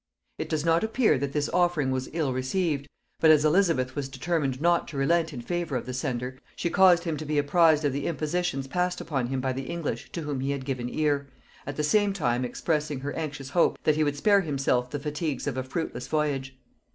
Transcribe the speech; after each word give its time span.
It 0.39 0.49
does 0.49 0.65
not 0.65 0.83
appear 0.83 1.19
that 1.19 1.31
this 1.31 1.47
offering 1.49 1.91
was 1.91 2.09
ill 2.11 2.33
received; 2.33 2.87
but 3.19 3.29
as 3.29 3.45
Elizabeth 3.45 3.95
was 3.95 4.09
determined 4.09 4.59
not 4.59 4.87
to 4.87 4.97
relent 4.97 5.31
in 5.31 5.41
favor 5.41 5.75
of 5.75 5.85
the 5.85 5.93
sender, 5.93 6.39
she 6.55 6.71
caused 6.71 7.03
him 7.03 7.17
to 7.17 7.23
be 7.23 7.37
apprized 7.37 7.85
of 7.85 7.93
the 7.93 8.07
impositions 8.07 8.65
passed 8.65 8.99
upon 8.99 9.27
him 9.27 9.39
by 9.39 9.53
the 9.53 9.67
English 9.69 10.11
to 10.13 10.23
whom 10.23 10.39
he 10.39 10.49
had 10.49 10.65
given 10.65 10.89
ear, 10.89 11.27
at 11.67 11.75
the 11.75 11.83
same 11.83 12.13
time 12.13 12.43
expressing 12.43 13.01
her 13.01 13.13
anxious 13.13 13.51
hope 13.51 13.77
that 13.83 13.95
he 13.95 14.03
would 14.03 14.15
spare 14.15 14.41
himself 14.41 14.89
the 14.89 14.99
fatigues 14.99 15.45
of 15.45 15.55
a 15.55 15.61
fruitless 15.61 16.07
voyage. 16.07 16.57